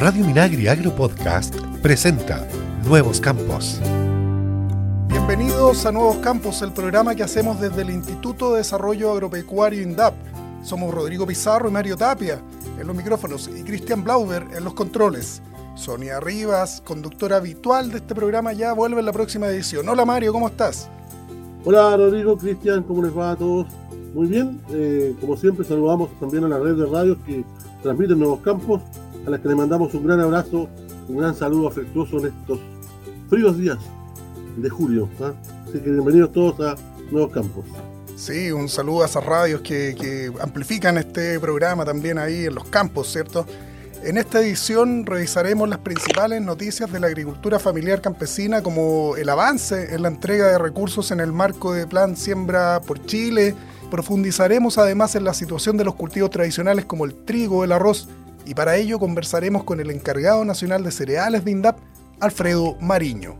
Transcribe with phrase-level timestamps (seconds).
[0.00, 2.48] Radio Minagri Agro Podcast presenta
[2.86, 3.78] Nuevos Campos.
[5.08, 10.14] Bienvenidos a Nuevos Campos, el programa que hacemos desde el Instituto de Desarrollo Agropecuario INDAP.
[10.62, 12.40] Somos Rodrigo Pizarro y Mario Tapia
[12.80, 15.42] en los micrófonos y Cristian Blauber en los controles.
[15.74, 19.86] Sonia Rivas, conductora habitual de este programa, ya vuelve en la próxima edición.
[19.86, 20.88] Hola Mario, ¿cómo estás?
[21.62, 23.66] Hola Rodrigo, Cristian, ¿cómo les va a todos?
[24.14, 27.44] Muy bien, eh, como siempre saludamos también a la red de radios que
[27.82, 28.80] transmiten Nuevos Campos,
[29.26, 30.68] a las que le mandamos un gran abrazo,
[31.08, 32.60] un gran saludo afectuoso en estos
[33.28, 33.78] fríos días
[34.56, 35.08] de julio.
[35.20, 35.32] ¿ah?
[35.68, 36.76] Así que bienvenidos todos a
[37.10, 37.64] Nuevos Campos.
[38.16, 42.64] Sí, un saludo a esas radios que, que amplifican este programa también ahí en los
[42.64, 43.46] campos, ¿cierto?
[44.02, 49.94] En esta edición revisaremos las principales noticias de la agricultura familiar campesina como el avance
[49.94, 53.54] en la entrega de recursos en el marco de Plan Siembra por Chile.
[53.90, 58.08] Profundizaremos además en la situación de los cultivos tradicionales como el trigo, el arroz
[58.46, 61.78] y para ello conversaremos con el encargado nacional de cereales de INDAP,
[62.20, 63.36] Alfredo Mariño.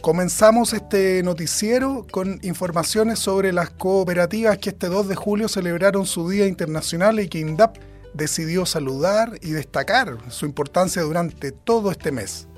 [0.00, 6.28] Comenzamos este noticiero con informaciones sobre las cooperativas que este 2 de julio celebraron su
[6.28, 7.78] Día Internacional y que INDAP
[8.12, 12.48] decidió saludar y destacar su importancia durante todo este mes.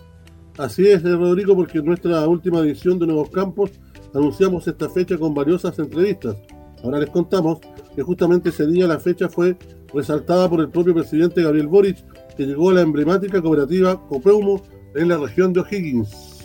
[0.58, 3.70] Así es, Rodrigo, porque en nuestra última edición de Nuevos Campos
[4.14, 6.36] anunciamos esta fecha con valiosas entrevistas.
[6.82, 7.60] Ahora les contamos
[7.94, 9.56] que justamente ese día la fecha fue
[9.92, 11.98] resaltada por el propio presidente Gabriel Boric,
[12.36, 14.62] que llegó a la emblemática cooperativa Copeumo
[14.94, 16.36] en la región de O'Higgins.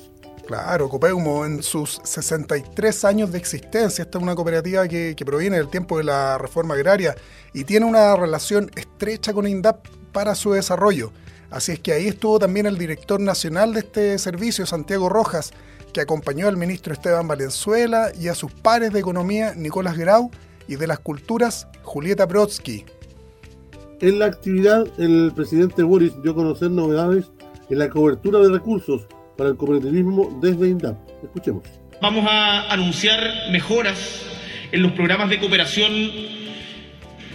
[0.46, 5.70] Claro, Copeumo en sus 63 años de existencia, esta es una cooperativa que, proviene del
[5.70, 7.16] tiempo de la reforma agraria
[7.54, 11.14] y tiene una relación estrecha con INDAP para su desarrollo.
[11.52, 15.52] Así es que ahí estuvo también el director nacional de este servicio, Santiago Rojas,
[15.94, 20.32] que acompañó al ministro Esteban Valenzuela y a sus pares de economía, Nicolás Grau,
[20.68, 22.86] y de las culturas, Julieta Brodsky.
[24.02, 27.26] En la actividad, el presidente Boris dio a conocer novedades
[27.70, 29.04] en la cobertura de recursos
[29.38, 30.98] para el cooperativismo desde INDAP.
[31.24, 31.64] Escuchemos.
[32.02, 33.20] Vamos a anunciar
[33.52, 34.24] mejoras
[34.72, 35.94] en los programas de cooperación,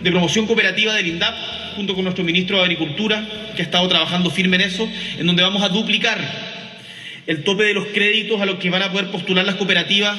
[0.03, 1.35] de promoción cooperativa del INDAP,
[1.77, 3.25] junto con nuestro ministro de Agricultura,
[3.55, 4.89] que ha estado trabajando firme en eso,
[5.19, 6.19] en donde vamos a duplicar
[7.29, 10.19] el tope de los créditos a los que van a poder postular las cooperativas,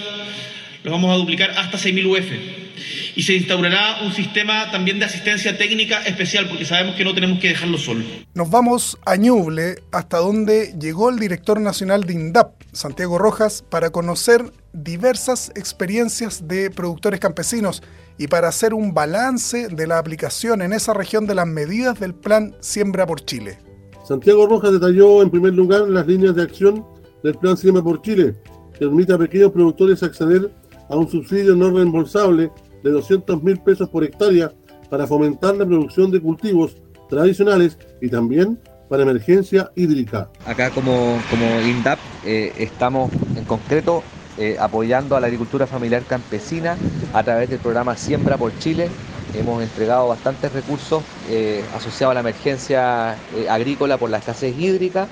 [0.82, 2.68] los vamos a duplicar hasta 6.000 UF
[3.18, 7.40] y se instaurará un sistema también de asistencia técnica especial porque sabemos que no tenemos
[7.40, 8.04] que dejarlo solo.
[8.36, 13.90] Nos vamos a Ñuble, hasta donde llegó el director nacional de INDAP, Santiago Rojas, para
[13.90, 17.82] conocer diversas experiencias de productores campesinos
[18.20, 22.14] y para hacer un balance de la aplicación en esa región de las medidas del
[22.14, 23.58] plan Siembra por Chile.
[24.08, 26.86] Santiago Rojas detalló en primer lugar las líneas de acción
[27.24, 28.36] del plan Siembra por Chile,
[28.74, 30.52] que permite a pequeños productores acceder
[30.88, 32.52] a un subsidio no reembolsable
[32.88, 34.52] de 200 mil pesos por hectárea
[34.90, 36.78] para fomentar la producción de cultivos
[37.10, 38.60] tradicionales y también
[38.90, 40.30] para emergencia hídrica.
[40.46, 44.04] Acá como, como INDAP eh, estamos en concreto
[44.38, 46.78] eh, apoyando a la agricultura familiar campesina
[47.14, 48.90] a través del programa Siembra por Chile.
[49.34, 53.18] Hemos entregado bastantes recursos eh, asociados a la emergencia
[53.50, 55.08] agrícola por la escasez hídrica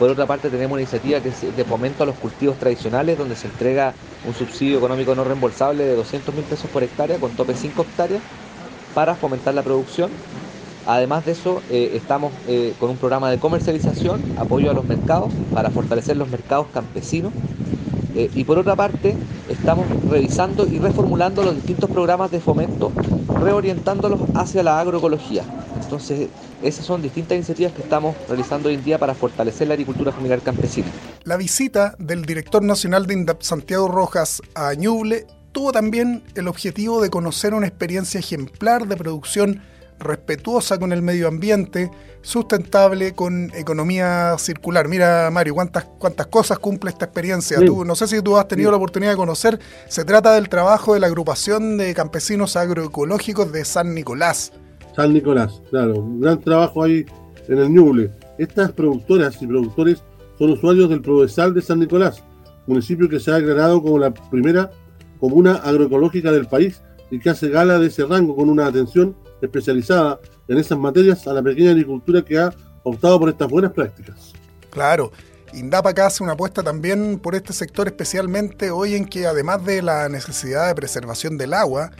[0.00, 3.36] por otra parte, tenemos una iniciativa que es de fomento a los cultivos tradicionales, donde
[3.36, 3.92] se entrega
[4.26, 8.22] un subsidio económico no reembolsable de 200 mil pesos por hectárea, con tope 5 hectáreas,
[8.94, 10.10] para fomentar la producción.
[10.86, 15.34] Además de eso, eh, estamos eh, con un programa de comercialización, apoyo a los mercados,
[15.52, 17.34] para fortalecer los mercados campesinos.
[18.16, 19.14] Eh, y por otra parte,
[19.50, 22.90] estamos revisando y reformulando los distintos programas de fomento,
[23.40, 25.44] reorientándolos hacia la agroecología.
[25.82, 26.28] Entonces,
[26.62, 30.40] esas son distintas iniciativas que estamos realizando hoy en día para fortalecer la agricultura familiar
[30.40, 30.88] campesina.
[31.24, 37.02] La visita del director nacional de INDAP, Santiago Rojas, a Ñuble tuvo también el objetivo
[37.02, 39.62] de conocer una experiencia ejemplar de producción
[40.00, 41.90] respetuosa con el medio ambiente,
[42.22, 44.88] sustentable con economía circular.
[44.88, 47.64] Mira, Mario, cuántas, cuántas cosas cumple esta experiencia.
[47.64, 49.58] Tú, no sé si tú has tenido la oportunidad de conocer.
[49.88, 54.52] Se trata del trabajo de la agrupación de campesinos agroecológicos de San Nicolás.
[54.96, 57.06] San Nicolás, claro, un gran trabajo ahí
[57.48, 58.10] en el Ñuble.
[58.38, 60.02] Estas productoras y productores
[60.38, 62.22] son usuarios del Provesal de San Nicolás,
[62.66, 64.70] municipio que se ha declarado como la primera
[65.20, 69.14] comuna agroecológica del país y que hace gala de ese rango con una atención
[69.46, 72.52] especializada en esas materias a la pequeña agricultura que ha
[72.82, 74.32] optado por estas buenas prácticas.
[74.70, 75.12] Claro,
[75.52, 79.82] INDAP acá hace una apuesta también por este sector, especialmente hoy en que además de
[79.82, 81.90] la necesidad de preservación del agua,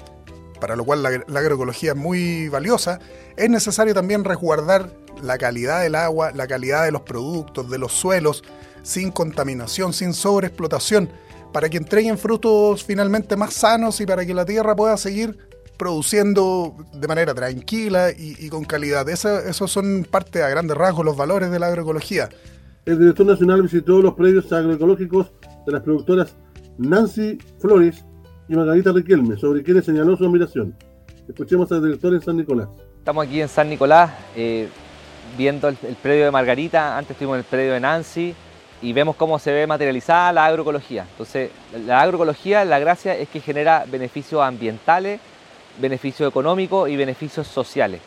[0.61, 1.09] para lo cual la,
[1.39, 3.01] agroecología es muy valiosa,
[3.37, 4.93] es necesario también resguardar
[5.23, 8.45] la calidad del agua, la calidad de los productos, de los suelos,
[8.83, 11.11] sin contaminación, sin sobreexplotación,
[11.53, 15.50] para que entreguen frutos finalmente más sanos y para que la tierra pueda seguir
[15.81, 19.09] produciendo de manera tranquila y, con calidad.
[19.09, 22.29] esos son parte a grandes rasgos los valores de la agroecología.
[22.85, 25.33] El director nacional visitó los predios agroecológicos
[25.65, 26.37] de las productoras
[26.77, 28.05] Nancy Flores
[28.47, 30.77] y Margarita Riquelme, sobre quienes señaló su admiración.
[31.27, 32.69] Escuchemos al director en San Nicolás.
[32.99, 34.69] Estamos aquí en San Nicolás eh,
[35.39, 38.35] viendo el, predio de Margarita, antes estuvimos en el predio de Nancy
[38.83, 41.07] y vemos cómo se ve materializada la agroecología.
[41.11, 41.51] Entonces,
[41.87, 45.21] la agroecología, la gracia es que genera beneficios ambientales,
[45.79, 48.01] beneficios económicos y beneficios sociales.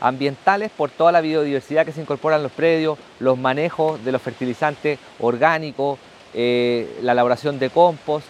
[0.00, 4.22] Ambientales por toda la biodiversidad que se incorpora en los predios, los manejos de los
[4.22, 5.98] fertilizantes orgánicos,
[6.32, 8.26] eh, la elaboración de compost.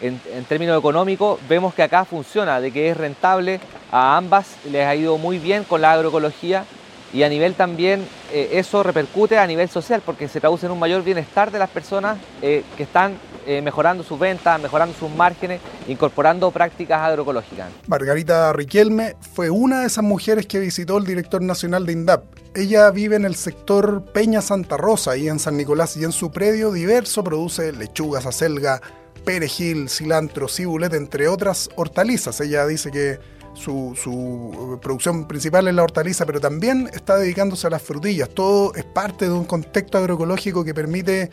[0.00, 0.18] En,
[0.48, 3.60] términos económicos, vemos que acá funciona, de que es rentable,
[3.92, 6.64] a ambas les ha ido muy bien con la agroecología
[7.12, 10.80] y a nivel también eh, eso repercute a nivel social porque se traduce en un
[10.80, 13.16] mayor bienestar de las personas eh, que están
[13.62, 17.68] mejorando sus ventas, mejorando sus márgenes, incorporando prácticas agroecológicas.
[17.86, 22.24] Margarita Riquelme fue una de esas mujeres que visitó el director nacional de INDAP
[22.54, 26.30] ella vive en el sector Peña Santa Rosa, y en San Nicolás, y en su
[26.30, 28.82] predio diverso produce lechugas, acelga,
[29.24, 32.40] perejil, cilantro, cibulet, entre otras hortalizas.
[32.42, 33.18] Ella dice que
[33.54, 38.28] su, su, producción principal es la hortaliza, pero también está dedicándose a las frutillas.
[38.28, 41.30] Todo es parte de un contexto agroecológico que permite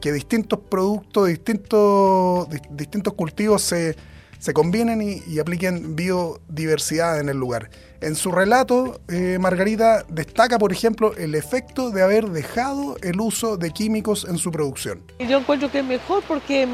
[0.00, 3.96] que distintos productos, distintos, distintos cultivos se,
[4.38, 7.70] se combinen y, apliquen biodiversidad en el lugar.
[8.00, 13.58] En su relato, eh, Margarita destaca, por ejemplo, el efecto de haber dejado el uso
[13.58, 15.02] de químicos en su producción.
[15.18, 16.66] Yo encuentro que es mejor porque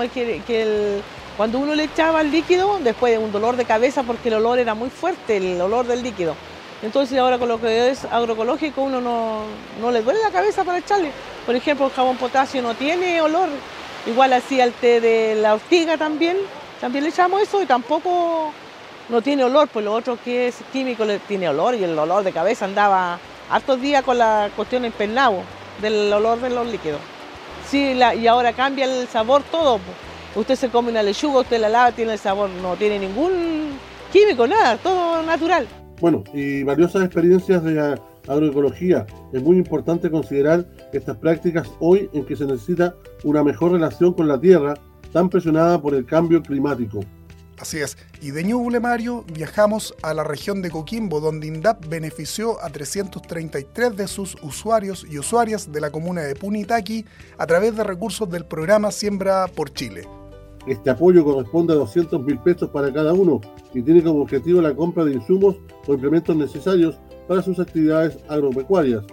[0.46, 1.02] que
[1.37, 4.61] cuando uno le echaba el líquido, después de un dolor de cabeza porque el olor
[4.61, 6.37] era muy fuerte, el olor del líquido.
[6.82, 9.43] Entonces ahora con lo que es agroecológico uno no,
[9.81, 11.11] no le duele la cabeza para echarle.
[11.44, 13.49] Por ejemplo, el jabón potasio no tiene olor.
[14.06, 16.37] Igual así al té de la ortiga también,
[16.81, 18.52] también le echamos eso y tampoco
[19.08, 22.23] no tiene olor, pues lo otro que es químico le tiene olor y el olor
[22.23, 23.19] de cabeza andaba
[23.50, 25.43] hartos días con la cuestión en pernado
[25.81, 27.00] del olor de los líquidos.
[27.69, 29.81] Sí, y ahora cambia el sabor todo.
[30.37, 33.79] Usted se come una lechuga, usted la lava, tiene el sabor, no tiene ningún
[34.12, 35.67] químico, nada, todo natural.
[36.00, 37.98] Bueno, y valiosas experiencias de
[38.28, 39.06] agroecología.
[39.32, 42.94] Es muy importante considerar estas prácticas hoy en que se necesita
[43.25, 44.75] una mejor relación con la tierra,
[45.12, 47.00] tan presionada por el cambio climático.
[47.58, 47.96] Así es.
[48.20, 53.96] Y de Ñuble, Mario, viajamos a la región de Coquimbo, donde INDAP benefició a 333
[53.96, 57.06] de sus usuarios y usuarias de la comuna de Punitaqui
[57.38, 60.06] a través de recursos del programa Siembra por Chile.
[60.66, 63.40] Este apoyo corresponde a 200 mil pesos para cada uno
[63.72, 66.98] y tiene como objetivo la compra de insumos o implementos necesarios
[67.28, 69.04] para sus actividades agropecuarias.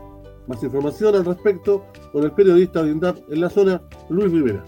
[0.47, 4.63] Más información al respecto con el periodista de INDAP en la zona, Luis Rivera.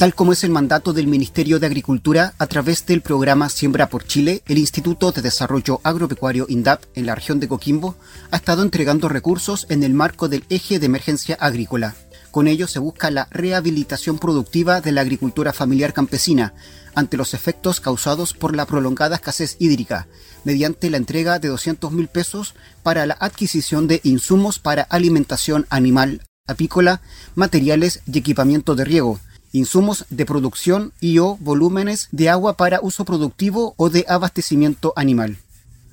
[0.00, 4.04] Tal como es el mandato del Ministerio de Agricultura, a través del programa Siembra por
[4.04, 7.96] Chile, el Instituto de Desarrollo Agropecuario INDAP en la región de Coquimbo
[8.30, 11.96] ha estado entregando recursos en el marco del eje de emergencia agrícola.
[12.30, 16.54] Con ello se busca la rehabilitación productiva de la agricultura familiar campesina
[16.94, 20.06] ante los efectos causados por la prolongada escasez hídrica,
[20.44, 26.22] mediante la entrega de 200 mil pesos para la adquisición de insumos para alimentación animal,
[26.46, 27.00] apícola,
[27.34, 29.18] materiales y equipamiento de riego,
[29.52, 35.38] insumos de producción y o volúmenes de agua para uso productivo o de abastecimiento animal.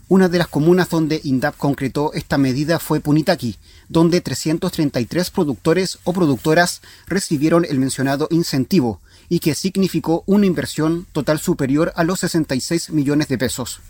[0.10, 3.58] Una de las comunas donde INDAP concretó esta medida fue Punitaqui,
[3.90, 11.40] donde 333 productores o productoras recibieron el mencionado incentivo y que significó una inversión total
[11.40, 13.82] superior a los 66 millones de pesos.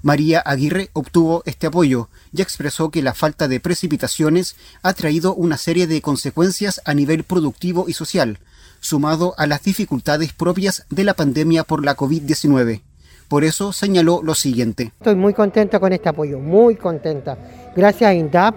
[0.00, 5.58] María Aguirre obtuvo este apoyo y expresó que la falta de precipitaciones ha traído una
[5.58, 8.38] serie de consecuencias a nivel productivo y social,
[8.80, 12.80] sumado a las dificultades propias de la pandemia por la COVID-19.
[13.28, 14.92] Por eso señaló lo siguiente.
[14.98, 17.36] Estoy muy contenta con este apoyo, muy contenta.
[17.76, 18.54] Gracias a INDAP,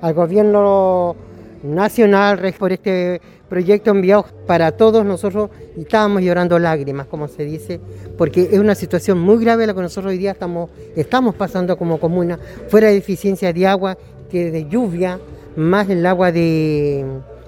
[0.00, 1.16] al gobierno
[1.64, 7.80] nacional por este proyecto enviado para todos nosotros y estábamos llorando lágrimas, como se dice,
[8.16, 11.98] porque es una situación muy grave la que nosotros hoy día estamos, estamos pasando como
[11.98, 13.98] comuna, fuera de deficiencia de agua,
[14.30, 15.18] que de lluvia,
[15.56, 17.04] más el agua de,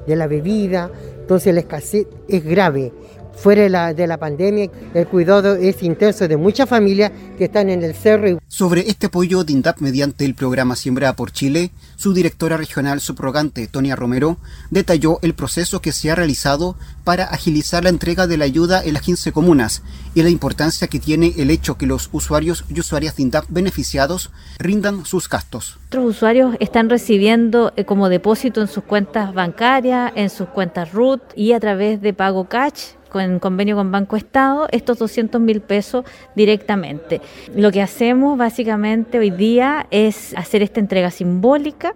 [0.07, 2.93] de la bebida, entonces la escasez es grave.
[3.41, 7.71] Fuera de la, de la pandemia, el cuidado es intenso de muchas familias que están
[7.71, 8.41] en el cerro.
[8.49, 13.69] Sobre este apoyo de INDAP mediante el programa Siembra por Chile, su directora regional subrogante,
[13.69, 14.39] Tonia Romero,
[14.71, 18.95] detalló el proceso que se ha realizado para agilizar la entrega de la ayuda en
[18.95, 19.83] las 15 comunas
[20.17, 24.31] y la importancia que tiene el hecho que los usuarios y usuarias de INDAP beneficiados
[24.59, 25.79] rindan sus gastos.
[25.89, 31.23] Otros usuarios están recibiendo eh, como depósito en sus cuentas bancarias, en sus cuentas RUT
[31.37, 36.05] y a través de pago cash con convenio con Banco Estado estos 200 mil pesos
[36.35, 37.21] directamente.
[37.55, 41.95] Lo que hacemos básicamente hoy día es hacer esta entrega simbólica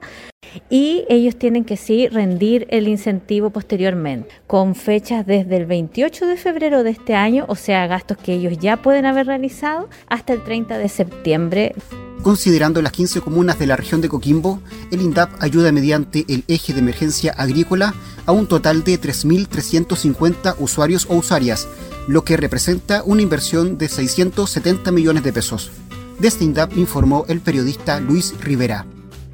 [0.70, 6.36] y ellos tienen que sí rendir el incentivo posteriormente, con fechas desde el 28 de
[6.36, 10.42] febrero de este año, o sea, gastos que ellos ya pueden haber realizado, hasta el
[10.42, 11.74] 30 de septiembre.
[12.22, 14.60] Considerando las 15 comunas de la región de Coquimbo,
[14.92, 17.94] el INDAP ayuda mediante el eje de emergencia agrícola
[18.26, 21.66] a un total de 3.350 usuarios o usuarias,
[22.06, 25.72] lo que representa una inversión de 670 millones de pesos.
[26.20, 28.86] Desde INDAP informó el periodista Luis Rivera.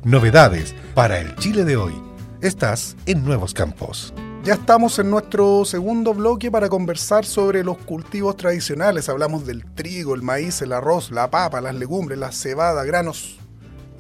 [0.04, 1.92] Novedades para el Chile de hoy.
[2.40, 4.12] Estás en Nuevos Campos.
[4.42, 9.08] Ya estamos en nuestro segundo bloque para conversar sobre los cultivos tradicionales.
[9.08, 13.38] Hablamos del trigo, el maíz, el arroz, la papa, las legumbres, la cebada, granos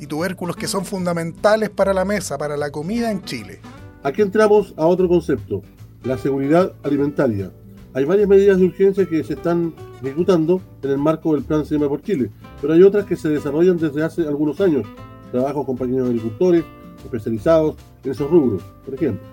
[0.00, 3.60] y tubérculos que son fundamentales para la mesa, para la comida en Chile.
[4.02, 5.62] Aquí entramos a otro concepto,
[6.02, 7.52] la seguridad alimentaria.
[7.94, 11.88] Hay varias medidas de urgencia que se están ejecutando en el marco del Plan Siembra
[11.88, 14.84] por Chile, pero hay otras que se desarrollan desde hace algunos años.
[15.30, 16.64] Trabajo con compañeros agricultores
[17.04, 19.26] especializados en esos rubros, por ejemplo.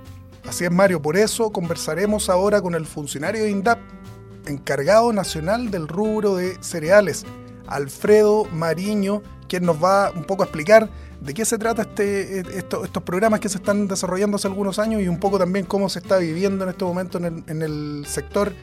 [0.47, 3.79] Así es, Mario, por eso conversaremos ahora con el funcionario de INDAP,
[4.45, 7.25] encargado nacional del rubro de cereales,
[7.67, 13.03] Alfredo Mariño, quien nos va un poco a explicar de qué se trata este, estos
[13.03, 16.17] programas que se están desarrollando hace algunos años y un poco también cómo se está
[16.17, 18.53] viviendo en este momento en el, sector,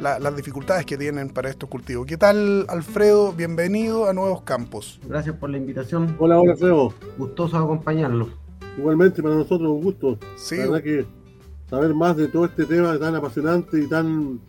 [0.00, 2.06] las dificultades que tienen para estos cultivos.
[2.06, 3.32] ¿Qué tal, Alfredo?
[3.32, 5.00] Bienvenido a Nuevos Campos.
[5.06, 6.16] Gracias por la invitación.
[6.18, 6.94] Hola, hola, Alfredo.
[7.18, 8.41] Gustoso acompañarlo.
[8.78, 10.18] Igualmente para nosotros un gusto.
[10.36, 10.56] Sí.
[10.56, 11.06] La verdad que
[11.68, 14.40] saber más de todo este tema tan apasionante y tan,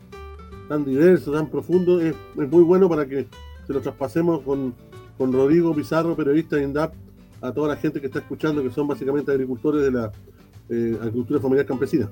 [0.68, 3.28] tan diverso, tan profundo, es, muy bueno para que
[3.66, 4.74] se lo traspasemos con,
[5.18, 6.94] con Rodrigo Pizarro, periodista de INDAP,
[7.42, 10.12] a toda la gente que está escuchando, que son básicamente agricultores de la
[10.70, 12.10] eh, agricultura familiar campesina.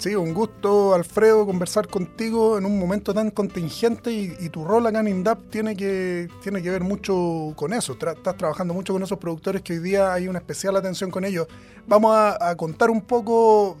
[0.00, 5.00] Sí, un gusto, Alfredo, conversar contigo en un momento tan contingente y, tu rol acá
[5.00, 7.92] en INDAP tiene que, tiene que ver mucho con eso.
[7.92, 11.46] estás trabajando mucho con esos productores que hoy día hay una especial atención con ellos.
[11.86, 13.76] Vamos a contar un poco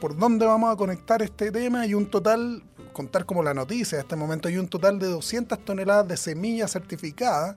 [0.00, 4.02] por dónde vamos a conectar este tema y un total, contar como la noticia de
[4.02, 7.56] este momento, hay un total de 200 toneladas de semillas certificadas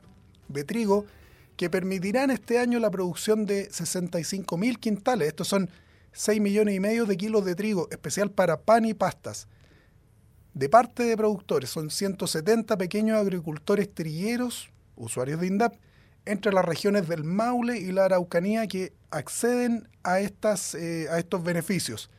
[0.50, 1.06] de trigo
[1.56, 5.30] que permitirán este año la producción de 65 mil quintales.
[5.30, 5.70] Estos son
[6.14, 9.48] 6 millones y medio de kilos de trigo, especial para pan y pastas.
[10.54, 15.74] De parte de productores, son 170 pequeños agricultores trilleros, usuarios de INDAP,
[16.26, 21.44] entre las regiones del Maule y la Araucanía que acceden a, estas, eh, a estos
[21.44, 22.10] beneficios.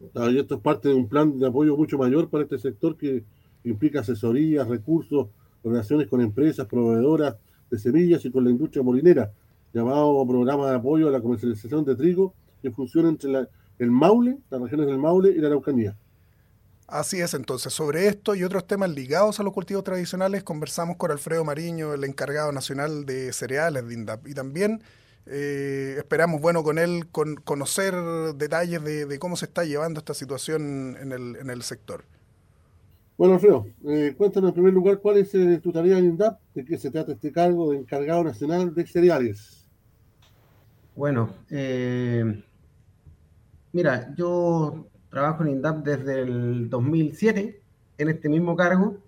[0.00, 3.24] Y esto es parte de un plan de apoyo mucho mayor para este sector que
[3.64, 5.28] implica asesorías, recursos,
[5.62, 7.36] relaciones con empresas, proveedoras
[7.70, 9.32] de semillas y con la industria molinera,
[9.72, 14.60] llamado Programa de Apoyo a la Comercialización de Trigo, que funciona entre el Maule, las
[14.60, 15.96] regiones del Maule y la Araucanía.
[16.86, 21.10] Así es, entonces, sobre esto y otros temas ligados a los cultivos tradicionales, conversamos con
[21.10, 24.82] Alfredo Mariño, el encargado nacional de cereales de INDAP, y también
[25.26, 27.94] eh, esperamos, bueno, con él con, conocer
[28.36, 32.04] detalles de, cómo se está llevando esta situación en el, en el sector.
[33.16, 36.64] Bueno, Alfredo, eh, cuéntanos en primer lugar cuál es eh, tu tarea en INDAP, de
[36.64, 39.68] qué se trata este cargo de encargado nacional de cereales.
[40.96, 41.30] Bueno,
[43.72, 47.62] mira, yo trabajo en INDAP desde el 2007
[47.98, 49.02] en este mismo cargo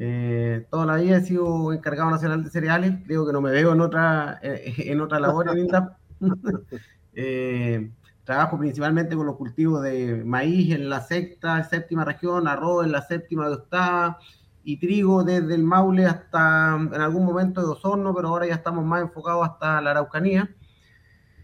[0.00, 3.72] eh, toda la vida he sido encargado nacional de cereales, creo que no me veo
[3.72, 5.96] en otra, eh, en otra labor en INDAP.
[7.20, 7.90] Eh,
[8.22, 13.02] trabajo principalmente con los cultivos de maíz en la sexta, séptima región, arroz en la
[13.02, 14.18] séptima de octava
[14.62, 18.84] y trigo desde el Maule hasta en algún momento de Osorno, pero ahora ya estamos
[18.84, 20.48] más enfocados hasta la Araucanía.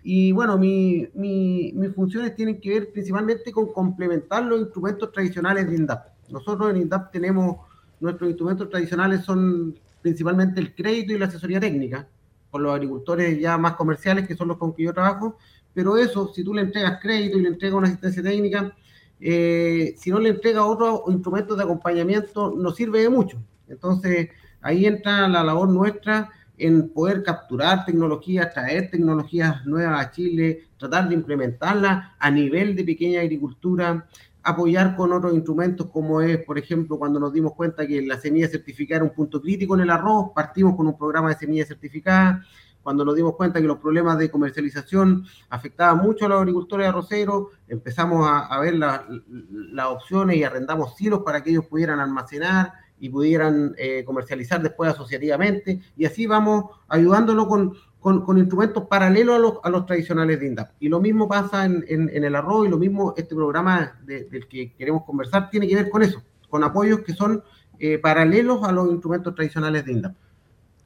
[0.07, 5.69] Y bueno, mi, mi, mis funciones tienen que ver principalmente con complementar los instrumentos tradicionales
[5.69, 6.09] de INDAP.
[6.29, 7.57] Nosotros en INDAP tenemos
[8.01, 12.07] nuestros instrumentos tradicionales son principalmente el crédito y la asesoría técnica,
[12.51, 15.39] por los agricultores ya más comerciales, que son los con que yo trabajo,
[15.73, 18.77] pero eso, si tú le entregas crédito y le entregas una asistencia técnica,
[19.21, 23.43] eh, si no le entregas otros instrumentos de acompañamiento, no sirve de mucho.
[23.69, 24.29] Entonces,
[24.61, 31.09] ahí entra la labor nuestra en poder capturar tecnologías, traer tecnologías nuevas a Chile, tratar
[31.09, 34.07] de implementarlas a nivel de pequeña agricultura,
[34.43, 38.49] apoyar con otros instrumentos como es, por ejemplo, cuando nos dimos cuenta que la semilla
[38.49, 42.45] certificada era un punto crítico en el arroz, partimos con un programa de semilla certificada,
[42.83, 47.49] cuando nos dimos cuenta que los problemas de comercialización afectaban mucho a los agricultores arroceros,
[47.67, 53.75] empezamos a, ver las opciones y arrendamos silos para que ellos pudieran almacenar y pudieran
[53.77, 59.71] eh, comercializar después asociativamente, y así vamos ayudándolo con, con, instrumentos paralelos a los, a
[59.71, 60.71] los, tradicionales de INDAP.
[60.79, 64.75] Y lo mismo pasa en, en, el arroz y lo mismo este programa del que
[64.75, 67.43] queremos conversar tiene que ver con eso, con apoyos que son
[67.79, 70.15] eh, paralelos a los instrumentos tradicionales de INDAP.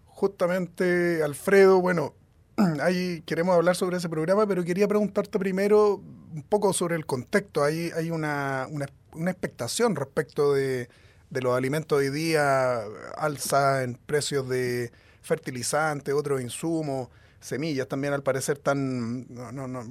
[0.07, 2.15] Justamente, Alfredo, bueno,
[2.81, 6.01] ahí queremos hablar sobre ese programa, pero quería preguntarte primero
[6.35, 7.65] un poco sobre el contexto.
[7.65, 10.89] Hay, hay una, una, una expectación respecto de,
[11.31, 12.83] de los alimentos hoy día,
[13.17, 14.91] alza en precios de
[15.23, 17.09] fertilizantes, otros insumos,
[17.41, 19.27] semillas también al parecer tan...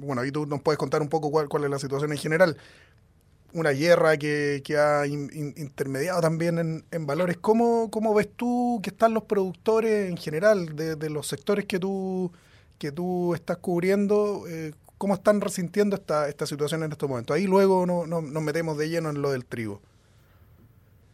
[0.00, 2.56] bueno, ahí tú nos puedes contar un poco cuál, cuál es la situación en general.
[3.54, 7.38] Una guerra que, que ha intermediado también en, en valores.
[7.38, 11.78] ¿Cómo, ¿Cómo, ves tú que están los productores en general de, de los sectores que
[11.78, 12.30] tú,
[12.78, 14.44] que tú estás cubriendo?
[14.48, 17.34] Eh, ¿Cómo están resintiendo esta, esta situación en estos momentos?
[17.34, 19.80] Ahí luego no, no, nos metemos de lleno en lo del trigo.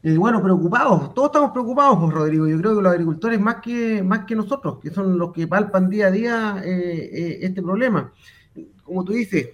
[0.06, 2.46] Y bueno, preocupados, todos estamos preocupados, Rodrigo.
[2.46, 5.88] Yo creo que los agricultores más que, más que nosotros, que son los que palpan
[5.88, 8.12] día a día eh, eh, este problema.
[8.82, 9.48] Como tú dices,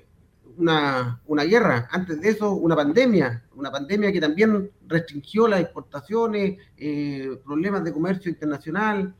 [0.57, 6.59] una, una, guerra, antes de eso una pandemia, una pandemia que también restringió las exportaciones,
[6.76, 9.14] eh, problemas de comercio internacional.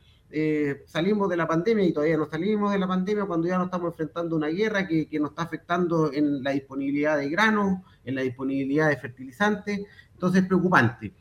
[0.87, 3.93] salimos de la pandemia y todavía no salimos de la pandemia cuando ya nos estamos
[3.93, 8.17] enfrentando a una guerra que, que nos está afectando en la disponibilidad de granos, en
[8.17, 9.81] la disponibilidad de fertilizantes.
[10.21, 11.15] Entonces es preocupante.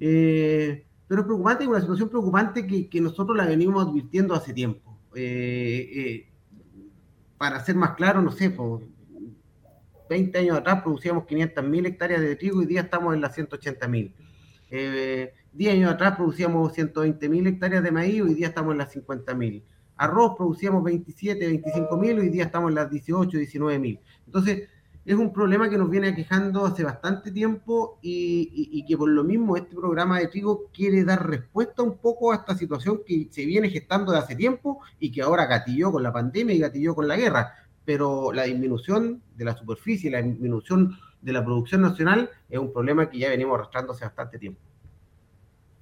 [0.00, 4.98] Eh, pero es preocupante, una situación preocupante que, nosotros la venimos advirtiendo hace tiempo.
[5.14, 6.32] Eh, eh,
[7.38, 8.82] para ser más claro, no sé, por
[10.08, 14.14] 20 años atrás producíamos 500.000 hectáreas de trigo y día estamos en las 180.000.
[14.70, 19.62] Eh, 10 años atrás producíamos 120.000 hectáreas de maíz, hoy día estamos en las 50.000.
[19.96, 24.00] Arroz producíamos 27, 25.000, hoy día estamos en las 18, 19.000.
[24.26, 24.68] Entonces,
[25.06, 29.56] es un problema que nos viene aquejando hace bastante tiempo y, que por lo mismo
[29.56, 33.70] este programa de trigo quiere dar respuesta un poco a esta situación que se viene
[33.70, 37.16] gestando de hace tiempo y que ahora gatilló con la pandemia y gatilló con la
[37.16, 37.54] guerra.
[37.84, 43.08] Pero la disminución de la superficie, la disminución de la producción nacional es un problema
[43.08, 44.60] que ya venimos arrastrando hace bastante tiempo.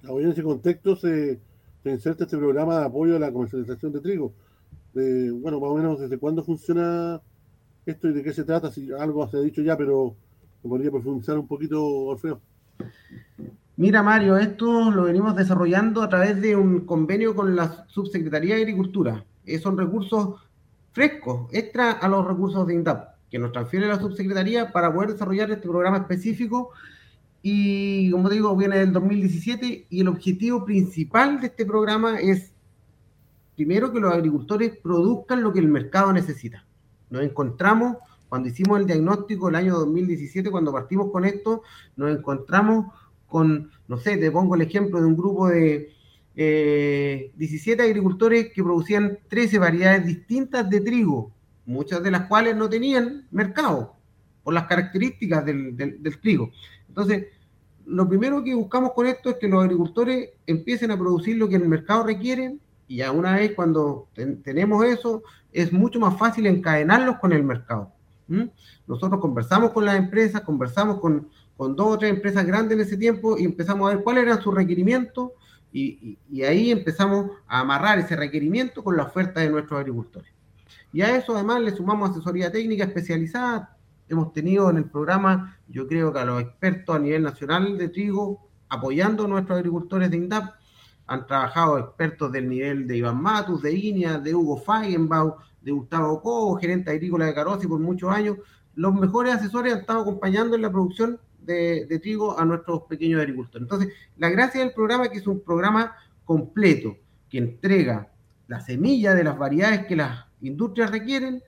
[0.03, 1.39] en ese contexto se,
[1.83, 4.33] inserta este programa de apoyo a la comercialización de trigo.
[4.93, 7.19] bueno, más o menos desde cuándo funciona
[7.85, 10.15] esto y de qué se trata, si algo se ha dicho ya, pero
[10.63, 12.41] me podría profundizar un poquito, Orfeo.
[13.77, 18.61] Mira, Mario, esto lo venimos desarrollando a través de un convenio con la Subsecretaría de
[18.61, 19.25] Agricultura.
[19.45, 20.39] Eh, son recursos
[20.93, 25.51] frescos, extra a los recursos de INDAP, que nos transfiere la Subsecretaría para poder desarrollar
[25.51, 26.71] este programa específico.
[27.43, 32.53] Y como digo, viene del 2017 y el objetivo principal de este programa es,
[33.55, 36.65] primero, que los agricultores produzcan lo que el mercado necesita.
[37.09, 37.97] Nos encontramos,
[38.29, 41.63] cuando hicimos el diagnóstico el año 2017, cuando partimos con esto,
[41.95, 42.93] nos encontramos
[43.27, 45.91] con, no sé, te pongo el ejemplo de un grupo de
[46.35, 51.31] 17 eh, agricultores que producían 13 variedades distintas de trigo,
[51.65, 53.95] muchas de las cuales no tenían mercado
[54.43, 56.51] por las características del, del trigo.
[56.87, 57.27] Entonces,
[57.85, 61.55] lo primero que buscamos con esto es que los agricultores empiecen a producir lo que
[61.55, 64.09] el mercado requiere y ya una vez cuando
[64.43, 67.91] tenemos eso, es mucho más fácil encadenarlos con el mercado.
[68.87, 72.97] Nosotros conversamos con las empresas, conversamos con, con, dos o tres empresas grandes en ese
[72.97, 75.31] tiempo y empezamos a ver cuáles eran sus requerimientos
[75.71, 80.31] y, y, ahí empezamos a amarrar ese requerimiento con la oferta de nuestros agricultores.
[80.93, 83.77] Y a eso además le sumamos asesoría técnica especializada.
[84.07, 87.89] Hemos tenido en el programa, yo creo que a los expertos a nivel nacional de
[87.89, 90.55] trigo, apoyando a nuestros agricultores de INDAP,
[91.07, 96.21] han trabajado expertos del nivel de Iván Matus, de INIA, de Hugo Feigenbaum, de Gustavo
[96.21, 98.37] Cobo, gerente agrícola de Carosi por muchos años.
[98.75, 103.63] Los mejores asesores han estado acompañando en la producción de, trigo a nuestros pequeños agricultores.
[103.63, 106.97] Entonces, la gracia del programa es que es un programa completo,
[107.29, 108.11] que entrega
[108.47, 111.41] la semilla de las variedades que las industrias requieren,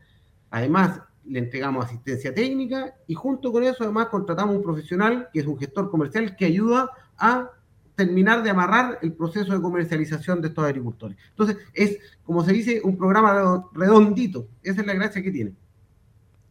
[0.50, 5.46] además le entregamos asistencia técnica y junto con eso además contratamos un profesional que es
[5.46, 7.52] un gestor comercial que ayuda a
[7.98, 11.18] terminar de amarrar el proceso de comercialización de estos agricultores.
[11.32, 14.48] Entonces, es, como se dice, un programa redondito.
[14.62, 15.54] Esa es la gracia que tiene.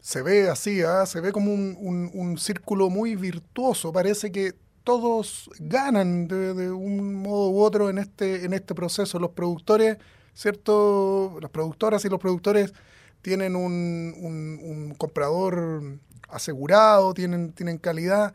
[0.01, 1.07] Se ve así, ¿ah?
[1.07, 3.93] se ve como un, círculo muy virtuoso.
[3.93, 9.21] Parece que todos ganan de, un modo u otro en este, en este proceso.
[9.21, 9.99] Los productores,
[10.35, 11.39] ¿cierto?
[11.41, 12.75] Las productoras y los productores
[13.23, 18.35] tienen un, un comprador asegurado, tienen, tienen calidad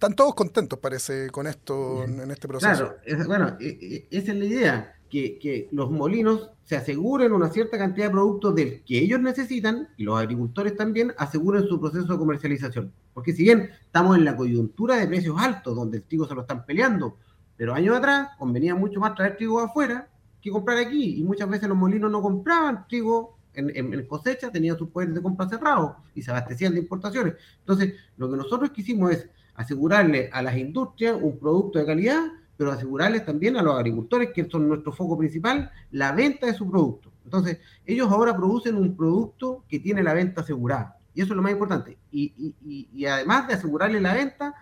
[0.00, 2.94] están todos contentos, parece, con esto en este proceso.
[3.04, 7.76] Claro, bueno, e, e, esa es la idea, que, los molinos se aseguren una cierta
[7.76, 12.18] cantidad de productos del que ellos necesitan y los agricultores también aseguren su proceso de
[12.18, 12.94] comercialización.
[13.12, 16.42] Porque si bien estamos en la coyuntura de precios altos, donde el trigo se lo
[16.42, 17.18] están peleando,
[17.58, 20.08] pero años atrás convenía mucho más traer trigo afuera
[20.40, 21.18] que comprar aquí.
[21.18, 25.20] Y muchas veces los molinos no compraban trigo en, en, cosecha, tenían sus poderes de
[25.20, 27.34] compra cerrados y se abastecían de importaciones.
[27.58, 29.28] Entonces, lo que nosotros quisimos es
[29.60, 32.24] asegurarle a las industrias un producto de calidad,
[32.56, 36.70] pero asegurarles también a los agricultores, que son nuestro foco principal, la venta de su
[36.70, 37.10] producto.
[37.24, 40.96] Entonces, ellos ahora producen un producto que tiene la venta asegurada.
[41.14, 41.98] Y eso es lo más importante.
[42.10, 44.54] Y, además de asegurarle la venta,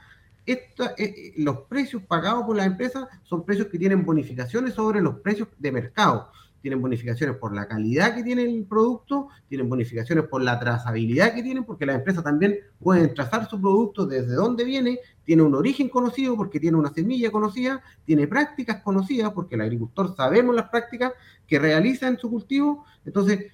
[0.47, 5.17] eh, eh, los precios pagados por las empresas son precios que tienen bonificaciones sobre los
[5.21, 6.31] precios de mercado.
[6.69, 11.43] Tienen bonificaciones por la calidad que tiene el producto, tienen bonificaciones por la trazabilidad que
[11.43, 15.89] tienen, porque las empresas también pueden trazar su producto desde dónde viene, tiene un origen
[15.89, 21.15] conocido porque tiene una semilla conocida, tiene prácticas conocidas porque el agricultor sabemos las prácticas
[21.47, 22.85] que realiza en su cultivo.
[23.07, 23.47] Entonces,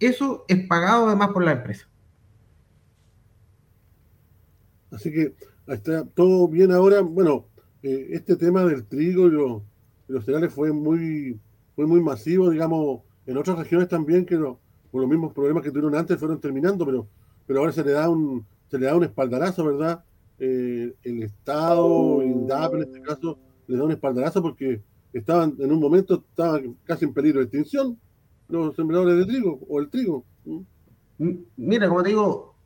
[0.00, 1.86] eso es pagado además por la empresa.
[4.90, 5.32] Así que
[5.68, 7.02] está todo bien ahora.
[7.02, 7.46] Bueno,
[7.84, 9.62] eh, este tema del trigo y los,
[10.08, 11.38] los, cereales fue muy,
[11.78, 14.58] fue muy masivo, digamos, en otras regiones también, que no,
[14.90, 17.06] por los mismos problemas que tuvieron antes fueron terminando, pero,
[17.46, 20.02] pero ahora se le da un, se le da un espaldarazo, ¿verdad?
[20.40, 23.38] Eh, el Estado, INDAP en este caso,
[23.68, 27.96] le da un espaldarazo porque estaban en un momento estaban casi en peligro de extinción
[28.48, 30.24] los sembradores de trigo o el trigo.
[31.56, 32.56] Mira, como te digo,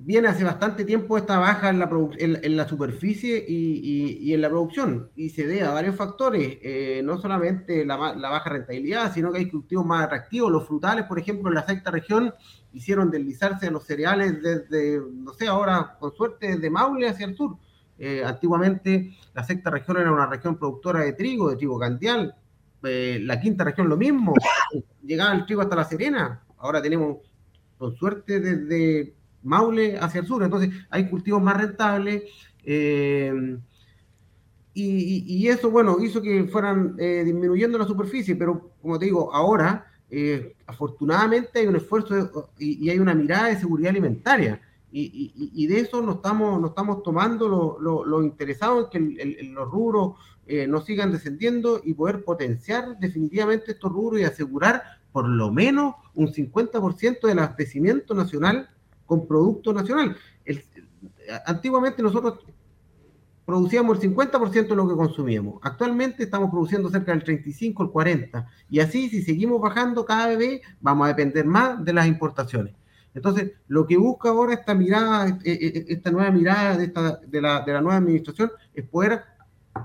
[0.00, 5.10] viene hace bastante tiempo esta baja en la, en, la superficie y, en la producción
[5.16, 9.50] y se debe a varios factores, eh, no solamente la, baja rentabilidad, sino que hay
[9.50, 10.52] cultivos más atractivos.
[10.52, 12.32] Los frutales, por ejemplo, en la sexta región
[12.72, 17.36] hicieron deslizarse a los cereales desde, no sé, ahora con suerte desde Maule hacia el
[17.36, 17.56] sur.
[17.98, 22.36] Eh, antiguamente la sexta región era una región productora de trigo, de trigo candial.
[22.84, 24.32] Eh, la quinta región lo mismo,
[25.02, 26.44] llegaba el trigo hasta La Serena.
[26.58, 27.18] Ahora tenemos,
[27.76, 30.42] con suerte, desde Maule hacia el sur.
[30.42, 32.24] Entonces hay cultivos más rentables.
[32.64, 33.58] Eh,
[34.74, 39.90] y, eso, bueno, hizo que fueran eh, disminuyendo la superficie, pero como te digo, ahora,
[40.08, 44.60] eh, afortunadamente hay un esfuerzo y, hay una mirada de seguridad alimentaria.
[44.92, 50.14] Y, de eso nos estamos, estamos tomando los lo, interesados en que los rubros
[50.68, 56.28] no sigan descendiendo y poder potenciar definitivamente estos rubros y asegurar por lo menos un
[56.28, 58.70] 50% del abastecimiento nacional
[59.08, 60.16] con producto nacional.
[61.46, 62.40] antiguamente nosotros
[63.46, 65.58] producíamos el 50% de lo que consumíamos.
[65.62, 68.46] Actualmente estamos produciendo cerca del 35, el 40.
[68.68, 72.74] Y así, si seguimos bajando cada vez, vamos a depender más de las importaciones.
[73.14, 77.16] Entonces, lo que busca ahora esta mirada, eh, eh, eh, esta nueva mirada de, esta,
[77.26, 79.22] de, la, de la nueva administración, es poder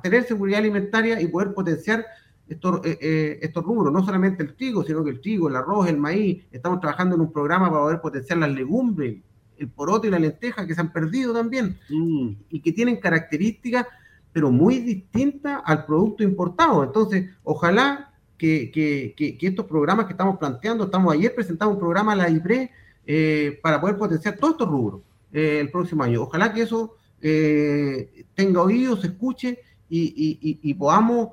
[0.02, 2.06] tener seguridad alimentaria y poder potenciar
[2.47, 6.43] estos, estos rubros, no solamente el trigo, sino que el trigo, el arroz, el maíz.
[6.51, 9.17] Estamos trabajando en un programa para poder potenciar las legumbres,
[9.58, 12.29] el poroto y la lenteja, que se han perdido también mm.
[12.49, 13.88] y que tienen características,
[14.32, 16.84] pero muy distintas al producto importado.
[16.84, 22.13] Entonces, ojalá que, que, que, estos programas que estamos planteando, estamos ayer presentando un programa
[22.13, 22.71] a la IPRE
[23.06, 25.01] eh, para poder potenciar todos estos rubros
[25.32, 26.23] eh, el próximo año.
[26.23, 31.29] Ojalá que eso eh, tenga oídos, se escuche y, y, y podamos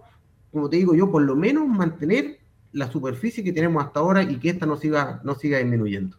[0.53, 2.39] como te digo yo, por lo menos mantener
[2.73, 6.17] la superficie que tenemos hasta ahora y que esta no siga, no siga disminuyendo.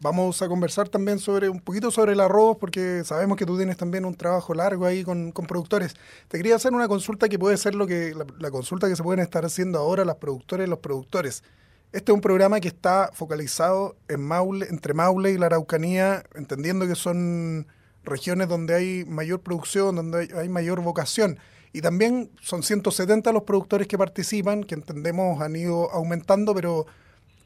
[0.00, 3.76] Vamos a conversar también sobre un poquito sobre el arroz, porque sabemos que tú tienes
[3.76, 5.94] también un trabajo largo ahí con, productores.
[6.28, 9.20] Te quería hacer una consulta que puede ser lo que la, consulta que se pueden
[9.20, 11.42] estar haciendo ahora las productoras y los productores.
[11.92, 14.28] Este es un programa que está focalizado en
[14.68, 17.66] entre Maule y la Araucanía, entendiendo que son
[18.02, 21.38] regiones donde hay mayor producción, donde hay mayor vocación.
[21.74, 26.86] Y también son 170 los productores que participan, que entendemos han ido aumentando, pero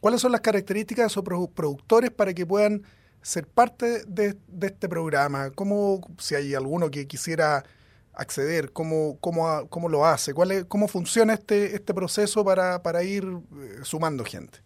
[0.00, 2.82] ¿cuáles son las características de esos productores para que puedan
[3.22, 5.50] ser parte de, este programa?
[5.52, 7.64] ¿Cómo, si hay alguno que quisiera
[8.12, 10.34] acceder, cómo, cómo, cómo lo hace?
[10.34, 14.58] ¿Cuál es, ¿Cómo funciona este, este proceso para, para ir eh, sumando gente?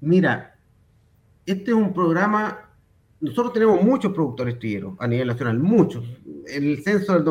[0.00, 0.58] Mira,
[1.46, 2.65] este es un programa
[3.20, 6.04] nosotros tenemos muchos productores trigueros a nivel nacional, muchos.
[6.46, 7.24] El censo del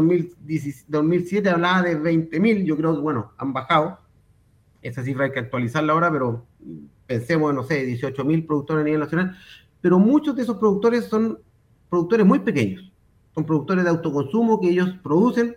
[0.88, 4.00] 2007 hablaba de 20.000, yo creo bueno, han bajado.
[4.82, 6.46] Esa cifra hay que actualizarla ahora, pero
[7.06, 9.36] pensemos en, no sé, 18.000 productores a nivel nacional.
[9.82, 11.40] Pero muchos de esos productores son
[11.90, 12.92] productores muy pequeños.
[13.34, 15.56] Son productores de autoconsumo que ellos producen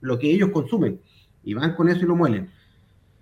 [0.00, 1.00] lo que ellos consumen
[1.44, 2.50] y van con eso y lo muelen.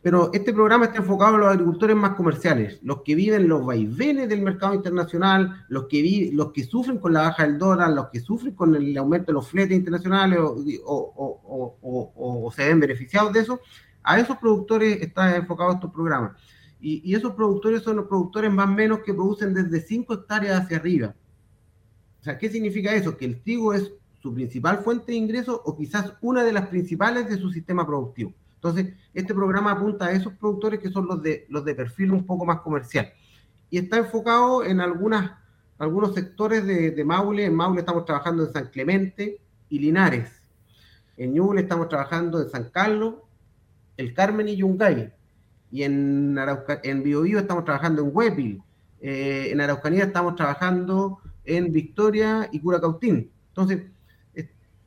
[0.02, 4.30] Pero este programa está enfocado en los agricultores más comerciales, los que viven los vaivenes
[4.30, 8.20] del mercado internacional, los que, los que sufren con la baja del dólar, los que
[8.20, 11.32] sufren con el aumento de los fletes internacionales o,
[12.56, 13.60] se ven beneficiados de eso.
[14.02, 16.32] A esos productores está enfocado estos programas.
[16.80, 21.14] Y, esos productores son los productores más menos que producen desde 5 hectáreas hacia arriba.
[22.20, 23.18] O sea, ¿qué significa eso?
[23.18, 27.28] Que el trigo es su principal fuente de ingreso o quizás una de las principales
[27.28, 31.46] de su sistema productivo Entonces, este programa apunta a esos productores que son los de,
[31.48, 33.10] los de perfil un poco más comercial.
[33.70, 35.32] Y está enfocado en algunas,
[35.78, 37.46] algunos sectores de, Maule.
[37.46, 40.30] En Maule estamos trabajando en San Clemente y Linares.
[41.16, 43.14] En Ñuble estamos trabajando en San Carlos,
[43.96, 45.10] El Carmen y Yungay.
[45.70, 48.62] Y en, Arauca, en Biobío estamos trabajando en Huepil.
[49.00, 53.30] Eh, en Araucanía estamos trabajando en Victoria y Curacautín.
[53.48, 53.84] Entonces,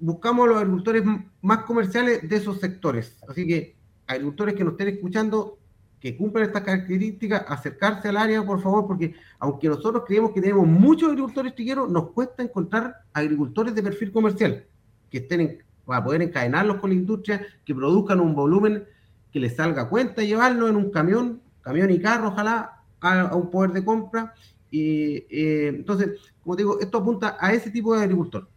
[0.04, 1.04] buscamos los agricultores
[1.42, 3.18] más comerciales de esos sectores.
[3.28, 5.60] Así que agricultores que nos estén escuchando,
[6.02, 10.68] que cumplan estas características, acercarse al área, por favor, porque aunque nosotros creemos que tenemos
[10.68, 14.66] muchos agricultores trigueros, nos cuesta encontrar agricultores de perfil comercial
[15.10, 18.84] que estén para poder encadenarlos con la industria, que produzcan un volumen
[19.32, 23.50] que les salga a cuenta llevarlo en un camión, camión y carro, ojalá, a, un
[23.50, 24.34] poder de compra.
[24.70, 28.50] Y eh, entonces, como digo, esto apunta a ese tipo de agricultor.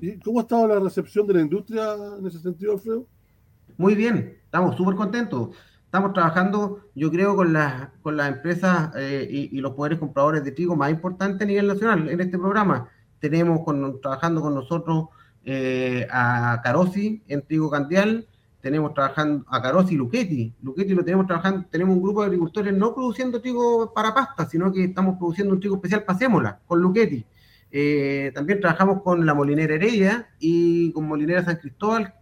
[0.00, 3.06] ¿Y cómo ha estado la recepción de la industria en ese sentido, Alfredo?
[3.76, 5.56] Muy bien, estamos súper contentos.
[5.84, 10.50] Estamos trabajando, yo creo, con las, con las empresas eh, y, los poderes compradores de
[10.50, 12.88] trigo más importantes a nivel nacional en este programa.
[13.20, 15.06] Tenemos con, trabajando con nosotros
[15.44, 18.26] eh, a Carosi en trigo candial,
[18.60, 20.52] tenemos trabajando a Carosi y Luchetti.
[20.62, 24.72] Luchetti lo tenemos trabajando, tenemos un grupo de agricultores no produciendo trigo para pasta, sino
[24.72, 27.24] que estamos produciendo un trigo especial pasémola con Luchetti.
[27.76, 32.14] Eh, también trabajamos con la molinera Heredia y con Molinera San Cristóbal.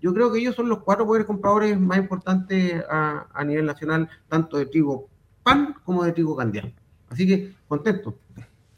[0.00, 4.08] Yo creo que ellos son los cuatro poderes compradores más importantes a, a nivel nacional,
[4.28, 5.08] tanto de trigo
[5.42, 6.72] pan como de trigo candial.
[7.10, 8.16] Así que contento.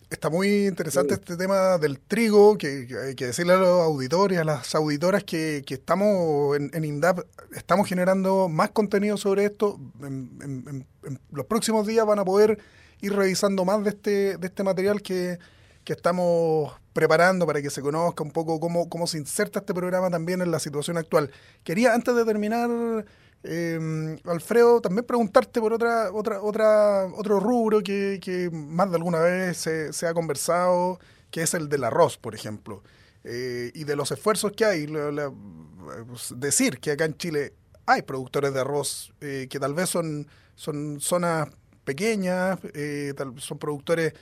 [0.09, 4.39] Está muy interesante este tema del trigo, que, que, hay que decirle a los auditores,
[4.39, 7.19] a las auditoras que, que estamos en, en, INDAP,
[7.55, 9.79] estamos generando más contenido sobre esto.
[10.01, 12.59] En, en, en, los próximos días van a poder
[13.03, 15.39] ir revisando más de este, de este material que,
[15.85, 20.11] que estamos preparando para que se conozca un poco cómo, cómo se inserta este programa
[20.11, 21.31] también en la situación actual.
[21.63, 23.05] Quería, antes de terminar,
[23.43, 29.21] eh, Alfredo, también preguntarte por otra, otra, otra, otro rubro que, que más de alguna
[29.21, 30.99] vez se, se, ha conversado,
[31.31, 32.83] que es el del arroz, por ejemplo,
[33.25, 34.87] eh, y de los esfuerzos que hay.
[34.87, 37.53] Pues decir que acá en Chile
[37.87, 41.49] hay productores de arroz eh, que tal vez son, son zonas
[41.85, 44.15] pequeñas, eh, tal, son productores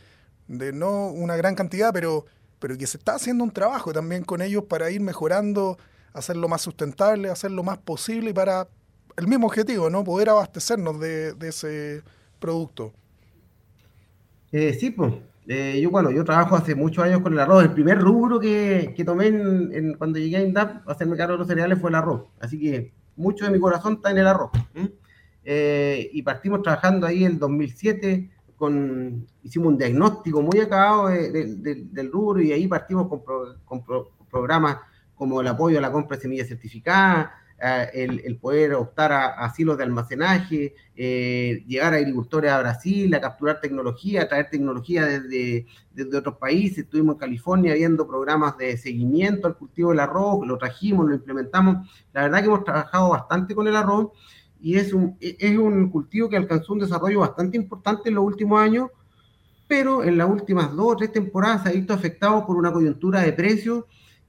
[0.48, 2.26] de no una gran cantidad, pero,
[2.58, 5.78] pero que se está haciendo un trabajo también con ellos para ir mejorando,
[6.12, 8.68] hacerlo más sustentable, hacerlo más posible y para
[9.16, 10.04] el mismo objetivo, ¿no?
[10.04, 12.02] Poder abastecernos de, ese
[12.38, 12.92] producto.
[14.50, 15.14] Eh, sí, pues.
[15.44, 17.64] Yo, bueno, yo trabajo hace muchos años con el arroz.
[17.64, 21.48] El primer rubro que, que tomé en, cuando llegué a INDAP hacerme cargo de los
[21.48, 22.28] cereales fue el arroz.
[22.40, 24.50] Así que mucho de mi corazón está en el arroz.
[25.44, 28.30] Eh, y partimos trabajando ahí en 2007.
[29.42, 33.56] Hicimos un diagnóstico muy acabado de, de, de, del rubro y ahí partimos con, pro,
[33.64, 34.78] con, pro, con programas
[35.14, 37.30] como el apoyo a la compra de semillas certificadas,
[37.92, 43.14] el, el, poder optar a, a silos de almacenaje, eh, llegar a agricultores a Brasil,
[43.14, 46.78] a capturar tecnología, traer tecnología desde, desde, otros países.
[46.78, 51.88] Estuvimos en California viendo programas de seguimiento al cultivo del arroz, lo trajimos, lo implementamos.
[52.12, 54.10] La verdad que hemos trabajado bastante con el arroz
[54.62, 58.60] y es un, es un cultivo que alcanzó un desarrollo bastante importante en los últimos
[58.60, 58.90] años,
[59.66, 63.22] pero en las últimas dos o tres temporadas se ha visto afectado por una coyuntura
[63.22, 63.84] de precios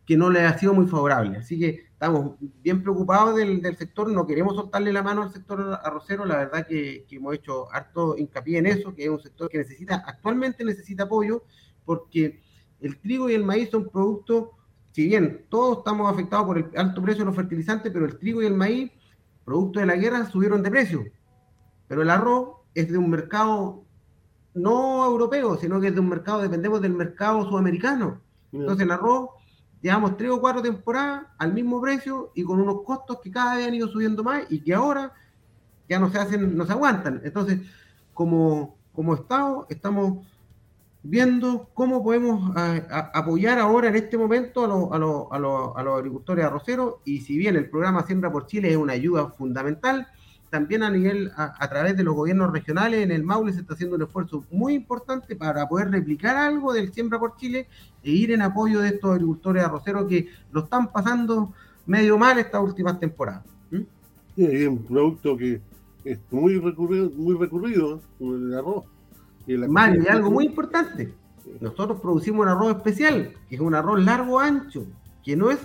[0.07, 1.37] que no le ha sido muy favorable.
[1.37, 5.79] Así que estamos bien preocupados del, del, sector, no queremos soltarle la mano al sector
[5.83, 9.49] arrocero, la verdad que, que, hemos hecho harto hincapié en eso, que es un sector
[9.49, 11.43] que necesita, actualmente necesita apoyo,
[11.85, 12.41] porque
[12.81, 14.49] el trigo y el maíz son productos,
[14.93, 18.41] si bien todos estamos afectados por el alto precio de los fertilizantes, pero el trigo
[18.41, 18.91] y el maíz,
[19.45, 21.03] producto de la guerra, subieron de precio.
[21.87, 23.83] Pero el arroz es de un mercado
[24.53, 28.21] no europeo, sino que es de un mercado, dependemos del mercado sudamericano.
[28.51, 29.29] Entonces el arroz
[29.81, 33.67] llevamos tres o cuatro temporadas al mismo precio y con unos costos que cada vez
[33.67, 35.11] han ido subiendo más y que ahora
[35.89, 37.21] ya no se hacen, no se aguantan.
[37.23, 37.61] Entonces,
[38.13, 40.25] como, como Estado, estamos
[41.03, 45.97] viendo cómo podemos a, apoyar ahora en este momento a, lo, lo, lo, a los
[45.97, 50.07] agricultores arroceros y si bien el programa Siembra por Chile es una ayuda fundamental,
[50.49, 53.73] también a nivel, a, a, través de los gobiernos regionales, en el Maule se está
[53.73, 57.67] haciendo un esfuerzo muy importante para poder replicar algo del Siembra por Chile
[58.03, 61.53] e ir en apoyo de estos agricultores arroceros que lo están pasando
[61.85, 63.43] medio mal estas últimas temporadas.
[63.71, 63.81] ¿Mm?
[64.35, 65.59] Sí, es un producto que
[66.05, 68.85] es muy recurrido, muy recurrido el arroz.
[69.45, 71.13] Y algo muy importante,
[71.59, 74.85] nosotros producimos un arroz especial, que es un arroz largo ancho,
[75.23, 75.59] que no es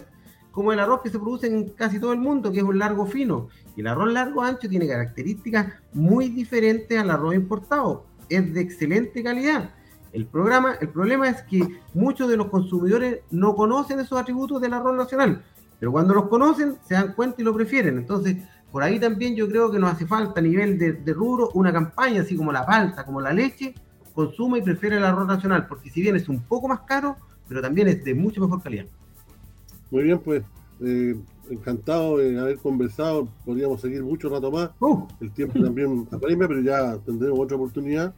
[0.51, 3.07] como el arroz que se produce en casi todo el mundo, que es un largo
[3.07, 3.49] fino.
[3.77, 8.07] Y el arroz largo ancho tiene características muy diferentes al arroz importado.
[8.29, 9.71] Es de excelente calidad.
[10.13, 11.61] El, programa, el problema es que
[11.95, 15.45] muchos de los consumidores no conocen esos atributos del arroz nacional.
[15.79, 17.97] Pero cuando los conocen, se dan cuenta y lo prefieren.
[17.99, 18.39] Entonces,
[18.71, 21.73] por ahí también yo creo que nos hace falta a nivel de, de rubro una
[21.73, 23.75] campaña así como la palta, como la leche,
[24.15, 27.17] consuma y prefiere el arroz nacional, porque si bien es un poco más caro,
[27.49, 28.87] pero también es de mucha mejor calidad.
[29.91, 30.43] Muy bien, pues
[30.81, 31.17] eh,
[31.51, 33.29] encantado de haber conversado.
[33.45, 34.71] Podríamos seguir mucho rato más.
[34.81, 35.07] Uh.
[35.21, 38.15] El tiempo también apremia, pero ya tendremos otra oportunidad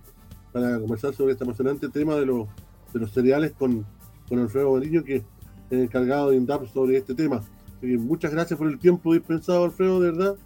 [0.53, 2.49] para conversar sobre este emocionante tema de los,
[2.93, 3.87] de los cereales con,
[4.29, 5.23] con Alfredo Mariño, que es
[5.71, 7.43] el encargado de INDAP sobre este tema.
[7.81, 10.37] Que muchas gracias por el tiempo dispensado, Alfredo, de verdad.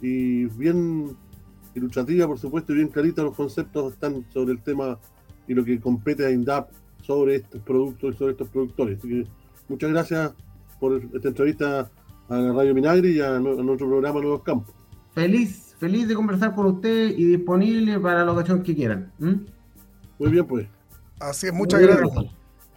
[0.00, 1.16] Y bien
[1.74, 4.98] ilustrativa, por supuesto, y bien clarita los conceptos están sobre el tema
[5.48, 6.70] y lo que compete a INDAP
[7.02, 8.98] sobre estos productos y sobre estos productores.
[8.98, 9.26] Así que
[9.68, 10.32] muchas gracias
[10.78, 11.90] por esta entrevista
[12.28, 14.74] a la Radio Minagri y a, nu- a nuestro programa Nuevos Campos.
[15.14, 19.12] Feliz, feliz de conversar con usted y disponible para la ocasión que quieran.
[19.18, 19.34] ¿Mm?
[20.18, 20.66] Muy bien, pues.
[21.20, 22.10] Así es, muchas gracias.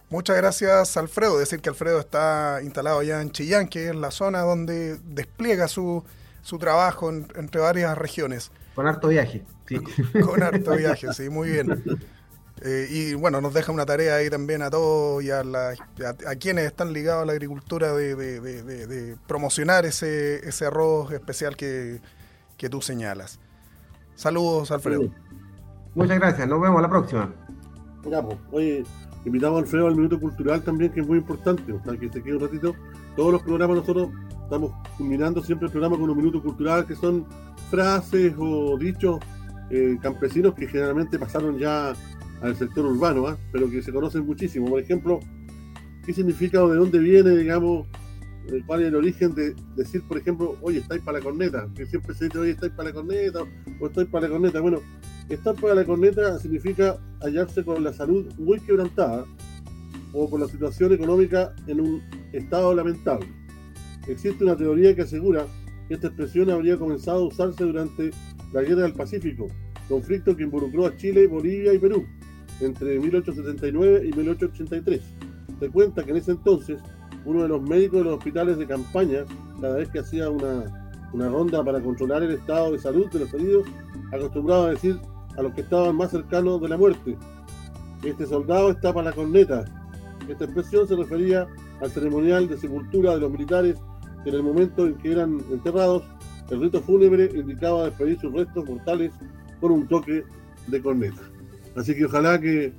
[0.08, 1.38] Muchas gracias, Alfredo.
[1.38, 6.04] Decir que Alfredo está instalado allá en Chillán, que es la zona donde despliega su,
[6.42, 8.52] su trabajo en- entre varias regiones.
[8.74, 9.44] Con harto viaje.
[9.66, 9.78] Sí.
[10.24, 11.82] Con harto viaje, sí, muy bien.
[12.62, 16.30] Eh, y bueno, nos deja una tarea ahí también a todos y a, la- a-
[16.30, 20.66] a quienes están ligados a la agricultura de, de- de- de- de promocionar ese, ese
[20.66, 22.00] arroz especial que,
[22.56, 23.40] que tú señalas.
[24.14, 25.10] Saludos, Alfredo.
[25.96, 27.34] Muchas gracias, nos vemos la próxima.
[28.08, 28.84] Ya, pues, oye,
[29.26, 31.62] invitamos a Alfredo al Minuto Cultural también, que es muy importante,
[32.00, 32.74] que se quede un ratito.
[33.16, 34.10] Todos los programas nosotros
[34.42, 37.26] estamos culminando siempre el programa con un Minuto Cultural, que son
[37.70, 39.18] frases o dichos
[39.70, 41.92] eh, campesinos que generalmente pasaron ya
[42.40, 43.36] al sector urbano, ¿ah?
[43.50, 44.68] pero que se conocen muchísimo.
[44.68, 45.20] Por ejemplo,
[46.04, 47.86] ¿qué significa o de dónde viene, digamos,
[48.48, 51.68] eh, cuál es el origen de decir, por ejemplo, oye, estáis para la corneta?
[51.74, 53.40] Que siempre se dice, oye, estáis para la corneta
[53.80, 54.60] o estoy para la corneta.
[54.60, 54.80] Bueno,
[55.34, 59.24] estar para la corneta significa hallarse con la salud muy quebrantada
[60.12, 63.26] o con la situación económica en un estado lamentable.
[64.06, 65.46] Existe una teoría que asegura
[65.88, 68.10] que esta expresión habría comenzado a usarse durante
[68.52, 69.48] la Guerra del Pacífico,
[69.88, 72.06] conflicto que involucró a Chile, Bolivia y Perú
[72.60, 75.02] entre 1879 y 1883.
[75.60, 76.80] Se cuenta que en ese entonces
[77.24, 79.24] uno de los médicos de los hospitales de campaña,
[79.60, 83.34] cada vez que hacía una, una ronda para controlar el estado de salud de los
[83.34, 83.66] heridos,
[84.12, 84.98] acostumbraba a decir
[85.36, 87.16] a los que estaban más cercanos de la muerte,
[88.04, 89.64] este soldado está para la corneta.
[90.28, 91.46] Esta expresión se refería
[91.80, 93.76] al ceremonial de sepultura de los militares
[94.24, 96.02] que en el momento en que eran enterrados,
[96.50, 99.12] el rito fúnebre indicaba despedir sus restos mortales
[99.60, 100.24] con un toque
[100.66, 101.22] de corneta.
[101.76, 102.72] Así que ojalá que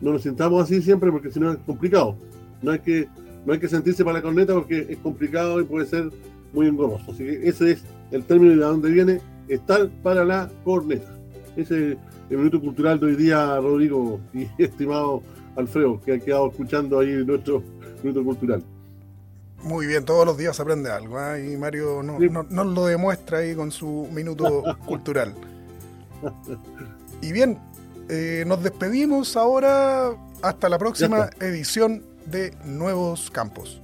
[0.00, 2.16] no nos sintamos así siempre porque si no es complicado.
[2.60, 3.08] No hay que,
[3.44, 6.10] no hay que sentirse para la corneta porque es complicado y puede ser
[6.52, 7.12] muy engorroso.
[7.12, 11.21] Así que ese es el término de dónde viene estar para la corneta.
[11.56, 11.98] Ese es
[12.30, 15.22] el minuto cultural de hoy día, Rodrigo y estimado
[15.56, 17.62] Alfredo, que ha quedado escuchando ahí nuestro
[18.02, 18.62] minuto cultural.
[19.64, 21.38] Muy bien, todos los días aprende algo, ¿ah?
[21.38, 22.28] y Mario no- Sí.
[22.30, 25.34] no- nos lo demuestra ahí con su minuto cultural.
[27.20, 27.58] Y bien,
[28.08, 30.10] eh, nos despedimos ahora
[30.42, 33.80] hasta la próxima edición de Nuevos Campos.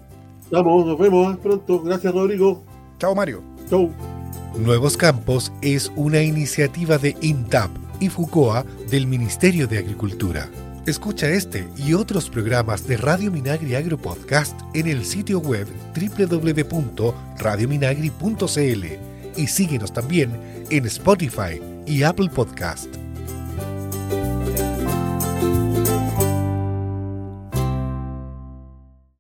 [0.50, 1.38] Vamos, nos vemos ¿eh?
[1.42, 1.82] pronto.
[1.82, 2.62] Gracias, Rodrigo.
[2.98, 3.42] Chao, Mario.
[3.68, 3.90] Chau.
[4.58, 7.70] Nuevos Campos es una iniciativa de INTAP
[8.00, 10.48] y FUCOA del Ministerio de Agricultura.
[10.86, 18.84] Escucha este y otros programas de Radio Minagri Agro Podcast en el sitio web www.radiominagri.cl
[19.36, 20.30] y síguenos también
[20.70, 22.88] en Spotify y Apple Podcast.